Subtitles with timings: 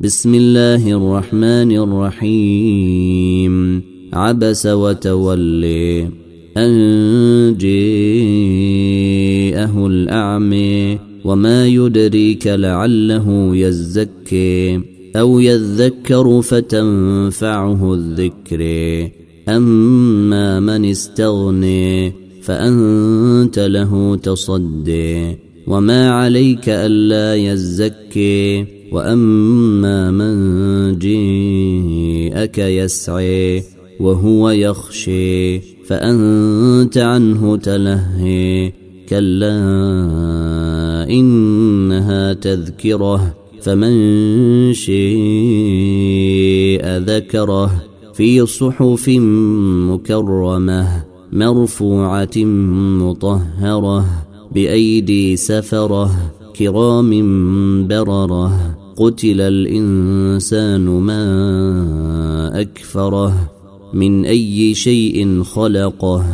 [0.00, 3.82] بسم الله الرحمن الرحيم.
[4.12, 6.08] عبس وتولي
[6.56, 14.80] أن جاءه الأعمي وما يدريك لعله يزكي
[15.16, 18.62] أو يذكر فتنفعه الذكر.
[19.48, 22.12] أما من استغني
[22.42, 25.36] فأنت له تصدي.
[25.66, 33.62] وما عليك ألا يزكي واما من جيءك يسعي
[34.00, 38.72] وهو يخشي فانت عنه تلهي
[39.08, 39.58] كلا
[41.10, 44.98] انها تذكره فمن شيء
[46.84, 47.70] ذكره
[48.14, 49.08] في صحف
[49.88, 52.36] مكرمه مرفوعه
[53.02, 54.04] مطهره
[54.54, 57.10] بايدي سفره كرام
[57.88, 61.22] برره قتل الإنسان ما
[62.60, 63.50] أكفره
[63.94, 66.24] من أي شيء خلقه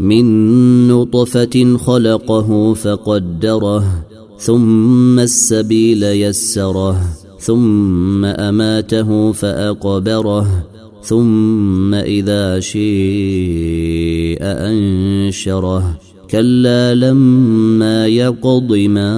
[0.00, 4.04] من نطفة خلقه فقدره
[4.38, 7.00] ثم السبيل يسره
[7.38, 10.64] ثم أماته فأقبره
[11.02, 15.98] ثم إذا شيء أنشره.
[16.32, 19.12] كلا لما يقض ما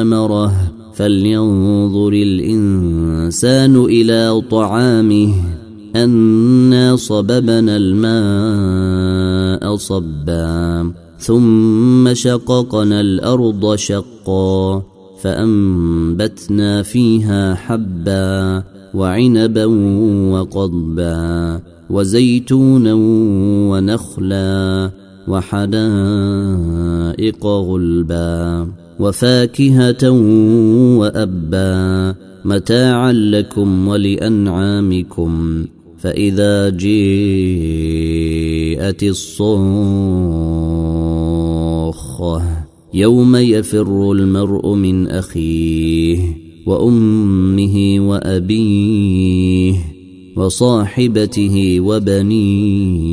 [0.00, 5.34] أمره فلينظر الإنسان إلى طعامه
[5.96, 14.82] أنا صببنا الماء صبا ثم شققنا الأرض شقا
[15.20, 18.62] فأنبتنا فيها حبا
[18.94, 19.64] وعنبا
[20.32, 22.94] وقضبا وزيتونا
[23.70, 24.90] ونخلا
[25.28, 26.26] وحدائق
[27.46, 28.68] غلبا
[29.00, 30.10] وفاكهة
[30.98, 35.64] وأبا متاعا لكم ولأنعامكم
[35.98, 36.92] فإذا جيءت
[39.02, 39.82] الصاخة
[42.94, 46.18] يوم يفر المرء من أخيه
[46.66, 49.74] وأمه وأبيه
[50.36, 53.12] وصاحبته وبنيه